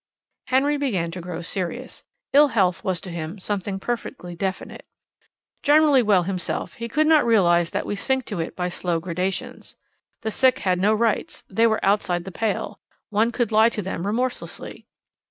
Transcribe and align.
Henry 0.47 0.77
began 0.77 1.11
to 1.11 1.21
grow 1.21 1.41
serious. 1.43 2.03
Ill 2.33 2.47
health 2.47 2.83
was 2.83 2.99
to 3.01 3.11
him 3.11 3.37
something 3.37 3.79
perfectly 3.79 4.35
definite. 4.35 4.87
Generally 5.61 6.01
well 6.01 6.23
himself, 6.23 6.73
he 6.73 6.89
could 6.89 7.05
not 7.05 7.23
realize 7.23 7.69
that 7.69 7.85
we 7.85 7.95
sink 7.95 8.25
to 8.25 8.39
it 8.39 8.55
by 8.55 8.67
slow 8.67 8.99
gradations. 8.99 9.75
The 10.23 10.31
sick 10.31 10.57
had 10.57 10.79
no 10.79 10.95
rights; 10.95 11.43
they 11.51 11.67
were 11.67 11.85
outside 11.85 12.23
the 12.23 12.31
pale; 12.31 12.79
one 13.11 13.31
could 13.31 13.51
lie 13.51 13.69
to 13.69 13.83
them 13.83 14.07
remorselessly. 14.07 14.87